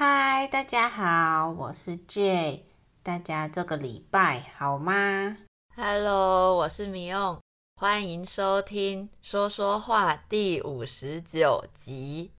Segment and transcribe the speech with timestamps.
[0.00, 2.62] 嗨，大家好，我是 Jay，
[3.02, 5.38] 大家这个礼拜好吗
[5.74, 7.40] ？Hello，我是米用，
[7.74, 12.30] 欢迎收听说说话第五十九集。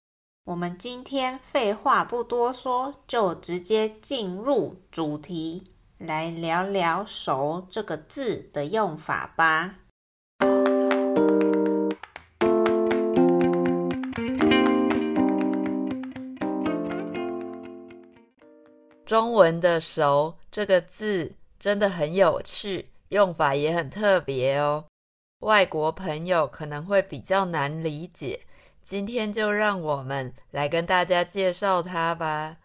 [0.45, 5.65] 我们今天废话不多说，就直接进入主题，
[5.97, 9.79] 来聊聊“熟”这个字的用法吧。
[19.09, 24.85] 中文的“熟”这个字真的很有趣，用法也很特别哦。
[25.39, 28.41] 外国朋友可能会比较难理解，
[28.83, 32.57] 今天就让我们来跟大家介绍它吧。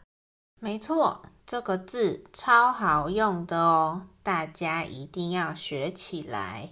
[0.61, 6.69] 没错，这个字超好用的哦，大家一定要学起来。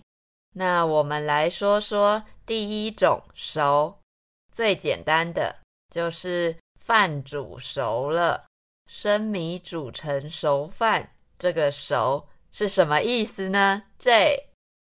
[0.55, 4.01] 那我们来说说第一种“熟”，
[4.53, 8.45] 最简单的就是饭煮熟了。
[8.95, 14.51] 生米煮成熟饭，这个“熟”是什么意思呢？J，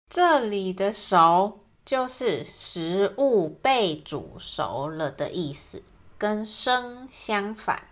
[0.07, 5.83] 这里的“熟”就是食物被煮熟了的意思，
[6.17, 7.89] 跟“生”相反。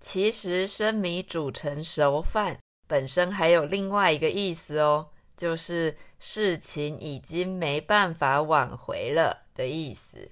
[0.00, 2.58] 其实生米煮成熟饭
[2.88, 10.30] 本身还有另外一个意思哦，就是事情已经没办法挽回了的意思。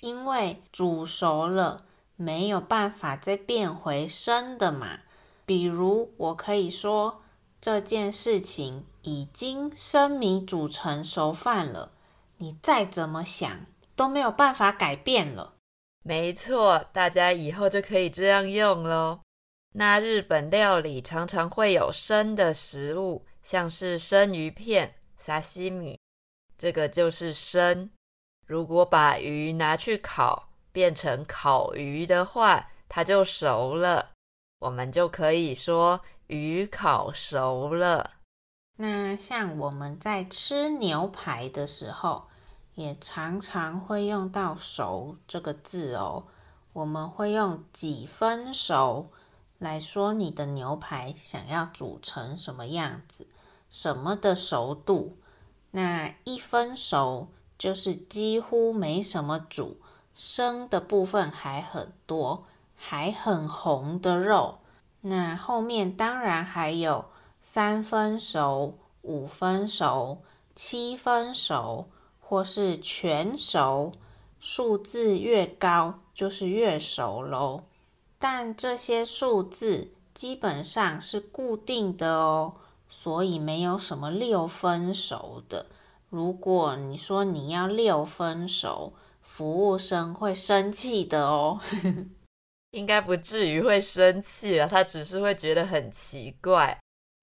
[0.00, 1.84] 因为煮熟了。
[2.20, 5.00] 没有办法再变回生的嘛。
[5.46, 7.22] 比如，我可以说
[7.62, 11.92] 这件事情已经生米煮成熟饭了，
[12.36, 13.64] 你再怎么想
[13.96, 15.54] 都没有办法改变了。
[16.02, 19.20] 没错，大家以后就可以这样用喽。
[19.72, 25.98] 那日本料理常常会有生的食物，像是生鱼片、沙西米，
[26.58, 27.90] 这个就是生。
[28.46, 34.10] 如果把鱼拿去烤，变成烤鱼的话，它就熟了。
[34.60, 38.10] 我们就可以说鱼烤熟了。
[38.76, 42.28] 那像我们在吃牛排的时候，
[42.74, 46.26] 也常常会用到“熟”这个字哦。
[46.72, 49.10] 我们会用几分熟
[49.58, 53.26] 来说你的牛排想要煮成什么样子，
[53.68, 55.18] 什么的熟度。
[55.72, 59.80] 那一分熟就是几乎没什么煮。
[60.14, 62.44] 生的部分还很多，
[62.74, 64.58] 还很红的肉。
[65.02, 67.06] 那后面当然还有
[67.40, 70.18] 三分熟、五分熟、
[70.54, 71.88] 七分熟，
[72.20, 73.92] 或是全熟。
[74.38, 77.64] 数字越高，就是越熟喽。
[78.18, 82.54] 但这些数字基本上是固定的哦，
[82.88, 85.66] 所以没有什么六分熟的。
[86.08, 88.94] 如果你说你要六分熟，
[89.32, 91.60] 服务生会生气的哦，
[92.72, 96.76] 应该不至于会生气了，他只是会觉得很奇怪。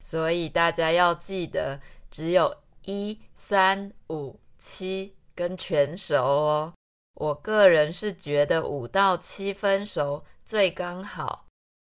[0.04, 1.80] 所以大家要记得，
[2.10, 6.74] 只有一、三、五、七跟全熟哦。
[7.16, 11.46] 我个人是觉得五到七分熟最刚好。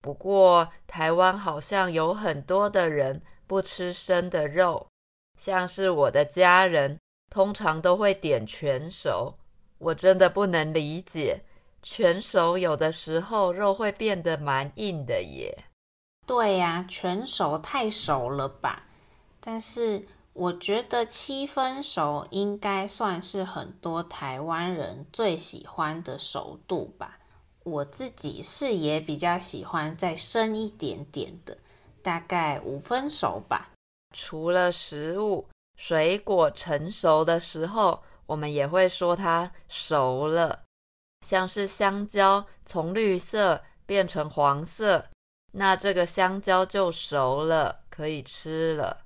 [0.03, 4.89] 不过台湾好像有很多的人不吃生的肉，
[5.39, 6.99] 像是我的家人，
[7.31, 9.37] 通常都会点全熟。
[9.81, 11.41] 我真的不能理解，
[11.83, 15.65] 全熟有的时候肉会变得蛮硬的耶。
[16.27, 18.85] 对呀，全熟太熟了吧？
[19.41, 27.19] 但是我觉得七分熟应该算是很多台湾人最喜欢的熟度吧。
[27.65, 31.57] 我自己是也比较喜欢再深一点点的，
[32.03, 33.71] 大概五分熟吧。
[34.15, 40.61] 除了食物，水果成熟的时候，我们也会说它熟了，
[41.27, 45.05] 像是香蕉从绿色变成黄色，
[45.51, 48.99] 那这个香蕉就熟了，可以吃了。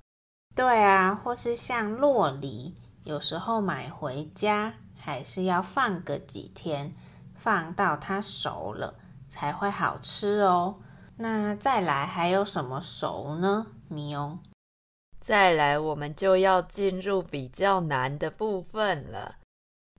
[0.55, 6.95] 对啊，或是像洛梨，有时候买回家还是要放个几天，
[7.35, 8.93] 放到它熟了
[9.25, 10.81] 才会好吃哦。
[11.17, 13.65] 那再来还有什么熟呢？
[13.87, 14.37] 咪哦。
[15.25, 19.37] 再来，我们就要进入比较难的部分了。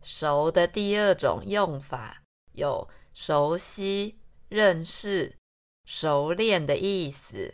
[0.04, 5.34] 熟的第二种用法有熟悉、认识、
[5.84, 7.52] 熟练的意思。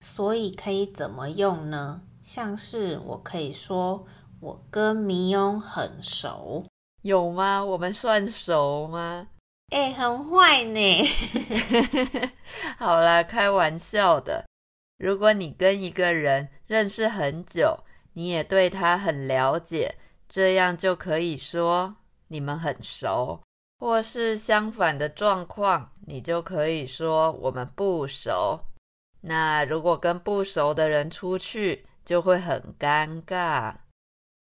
[0.00, 2.00] 所以可以怎么用呢？
[2.22, 4.06] 像是我可以说
[4.40, 6.66] 我跟迷庸很熟，
[7.02, 7.62] 有吗？
[7.62, 9.28] 我们算熟吗？
[9.68, 11.04] 哎，很坏呢。
[12.78, 14.46] 好啦，开玩笑的。
[14.96, 17.78] 如果你跟一个人认识很久，
[18.14, 19.94] 你也对他很了解，
[20.26, 21.96] 这样就可以说
[22.28, 23.38] 你们很熟，
[23.78, 28.58] 或是相反的状况，你就可以说我们不熟。
[29.20, 33.74] 那如果跟不熟的人出去，就会很尴尬。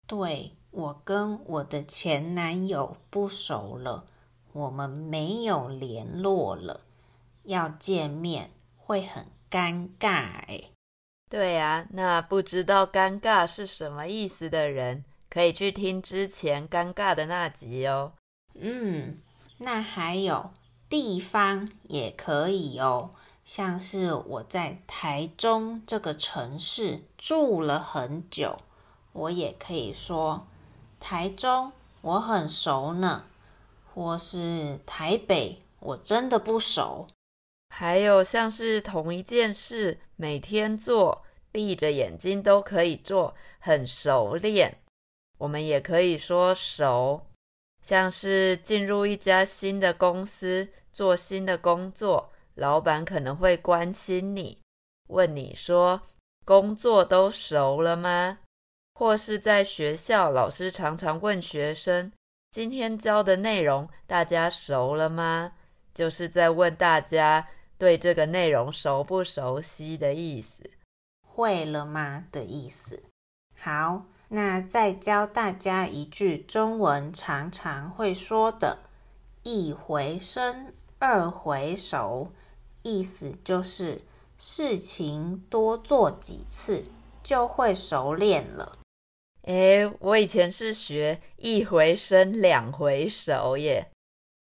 [0.08, 4.06] 对，我跟我的前男友不熟了，
[4.54, 6.80] 我们没有联络了，
[7.44, 10.72] 要见面会很尴尬诶。
[11.32, 18.12] 对呀，那不知道尴尬是什么意思的人，可以去听之前尴尬的那集哦。
[18.56, 19.18] 嗯。
[19.60, 20.52] 那还有
[20.90, 23.12] 地方也可以哦，
[23.46, 28.58] 像是我在台中这个城市住了很久，
[29.14, 30.46] 我也可以说
[31.00, 33.24] 台中我很熟呢，
[33.94, 37.08] 或是台北我真的不熟。
[37.74, 41.24] 还有像是同一件事每天做，
[41.54, 44.78] 闭着眼睛都可以做，很熟练，
[45.38, 47.26] 我们也可以说熟。
[47.82, 54.60] 像是进入一家新的公司做新的工作，老板可能会关心你，
[55.08, 56.02] 问你说
[56.46, 58.40] ：“工作都熟了吗？”
[58.94, 62.12] 或是在学校，老师常常问学生
[62.52, 65.54] ：“今天教的内容大家熟了吗？”
[65.96, 67.48] 就是在问大家
[67.82, 70.70] 对这个内容熟不熟悉的意思。
[71.28, 73.02] 会了吗的意思。
[73.58, 74.06] 好。
[74.34, 78.78] 那再教大家一句中文常常会说的
[79.44, 82.32] “一回生，二回熟”，
[82.84, 84.04] 意思就是
[84.38, 86.86] 事情多做几次
[87.22, 88.78] 就会熟练了。
[89.42, 93.92] 诶，我以前是学“一回生，两回熟”耶，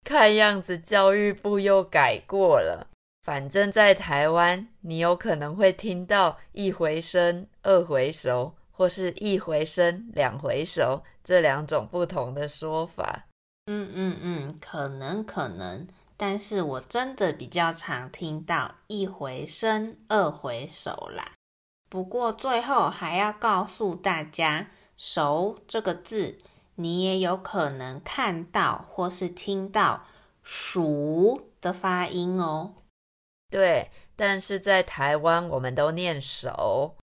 [0.05, 2.90] 看样子教育部又改过了。
[3.21, 8.55] 反正，在台湾，你有可能会听到“一回生，二回熟”。
[8.73, 13.27] 或是一回生，两回熟，这两种不同的说法。
[13.67, 15.87] 嗯嗯嗯，可能可能，
[16.17, 21.33] 但是我真的比较常听到一回生，二回熟啦。
[21.89, 26.39] 不过最后还要告诉大家，熟这个字，
[26.73, 30.05] 你也有可能看到或是听到
[30.41, 32.73] 熟的发音哦。
[33.51, 36.95] 对，但是在台湾我们都念熟。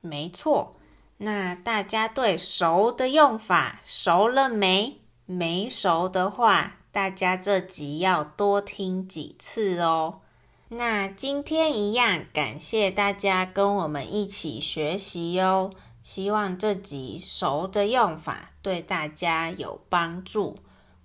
[0.00, 0.76] 没错。
[1.16, 5.00] 那大家对熟的用法熟了没？
[5.26, 10.20] 没熟的话，大家这集要多听几次哦。
[10.68, 15.70] 那今天一样，感谢大家跟我们一起学习哦。
[16.02, 20.58] 希望这集熟的用法对大家有帮助。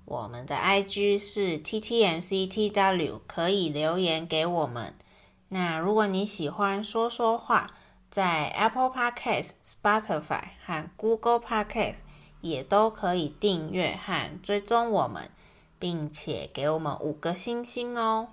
[0.09, 4.95] 我们的 IG 是 TTMCTW，可以留言给我们。
[5.49, 7.75] 那如果你喜欢说说话，
[8.09, 11.97] 在 Apple Podcast、Spotify 和 Google Podcast
[12.41, 15.29] 也都可以订阅和追踪我们，
[15.77, 18.29] 并且给我们五个星星哦。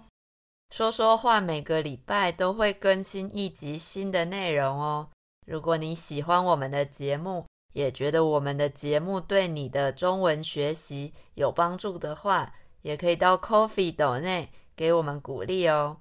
[0.74, 5.08] 说说话每个礼拜都会更新一集新的内容哦。
[5.46, 7.44] 如果你喜欢我们的节目，
[7.76, 12.50] 也觉得我们的节目对你的中文学习有帮助的话，
[12.80, 15.98] 也可以到 Coffee 斗内给我们鼓励哦。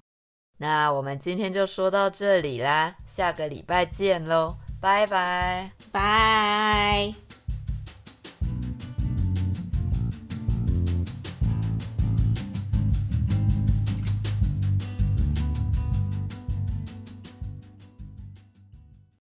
[0.56, 7.25] 那我们今天就说到这里啦，下个礼拜见喽，拜拜，拜。